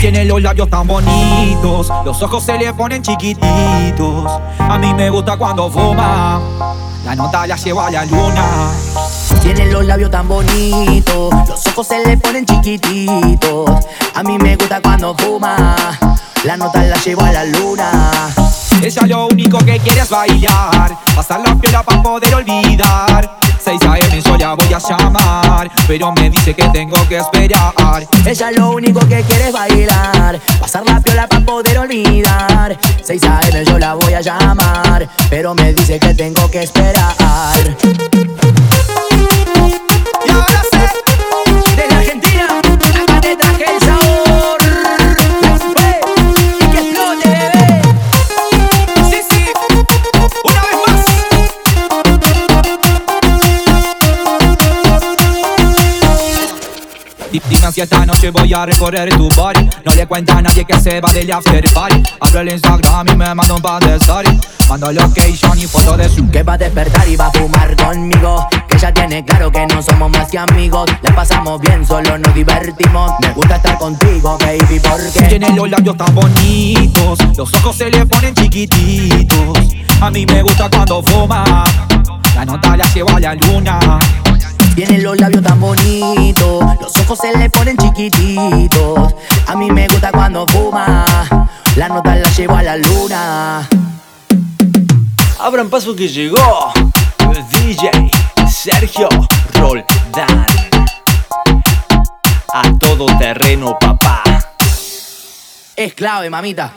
[0.00, 4.32] Tiene los labios tan bonitos, los ojos se le ponen chiquititos.
[4.58, 6.40] A mí me gusta cuando fuma,
[7.04, 8.72] la nota la lleva a la luna.
[9.42, 13.70] Tiene los labios tan bonitos, los ojos se le ponen chiquititos.
[14.14, 15.76] A mí me gusta cuando fuma,
[16.44, 17.90] la nota la lleva a la luna.
[18.82, 21.40] Ella lo único que quiere es bailar, pasar
[25.90, 27.74] pero me dice que tengo que esperar.
[28.24, 32.78] Ella lo único que quiere es bailar, pasar la piola para poder olvidar.
[33.02, 33.64] 6 a.m.
[33.64, 37.76] yo la voy a llamar, pero me dice que tengo que esperar.
[57.32, 60.80] Dime si esta noche voy a recorrer tu body No le cuenta a nadie que
[60.80, 62.02] se va del after party.
[62.20, 64.34] Abro el Instagram y me manda un par de stories.
[64.68, 68.48] Mando location y foto de su Que va a despertar y va a fumar conmigo.
[68.68, 70.90] Que ya tiene claro que no somos más que amigos.
[71.02, 73.12] La pasamos bien, solo nos divertimos.
[73.20, 78.06] Me gusta estar contigo, baby, porque Tiene los labios tan bonitos Los ojos se le
[78.06, 79.58] ponen chiquititos.
[80.00, 81.64] A mí me gusta cuando fuma.
[82.34, 84.00] La nota la lleva a la luna
[84.82, 89.14] Tiene los labios tan bonitos Los ojos se le ponen chiquititos
[89.46, 91.04] A mí me gusta cuando fuma
[91.76, 93.68] La nota la llevo a la luna
[95.38, 96.72] Abran paso que llegó
[97.50, 98.10] DJ
[98.50, 99.10] Sergio
[99.52, 100.46] Roldán.
[102.52, 104.22] A todo terreno, papá.
[105.76, 106.72] Es clave, mamita